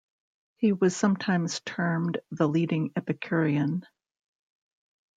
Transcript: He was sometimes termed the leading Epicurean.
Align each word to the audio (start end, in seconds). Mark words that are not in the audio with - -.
He 0.55 0.71
was 0.71 0.95
sometimes 0.95 1.59
termed 1.59 2.17
the 2.31 2.47
leading 2.49 2.91
Epicurean. 2.95 3.85